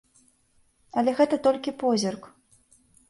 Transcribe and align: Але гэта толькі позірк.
Але 1.01 1.13
гэта 1.19 1.35
толькі 1.49 1.75
позірк. 1.85 2.23